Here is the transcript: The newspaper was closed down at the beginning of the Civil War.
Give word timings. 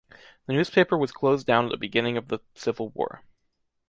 The 0.47 0.53
newspaper 0.53 0.97
was 0.97 1.11
closed 1.11 1.45
down 1.45 1.65
at 1.65 1.69
the 1.71 1.77
beginning 1.77 2.17
of 2.17 2.29
the 2.29 2.39
Civil 2.55 2.89
War. 2.89 3.21